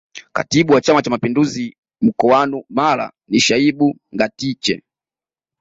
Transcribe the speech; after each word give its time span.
Katibu 0.33 0.73
wa 0.73 0.81
Chama 0.81 1.01
cha 1.01 1.09
Mapinduzi 1.09 1.75
mkoanu 2.01 2.63
Mara 2.69 3.11
ni 3.27 3.39
Shaibu 3.39 3.97
Ngatiche 4.15 4.83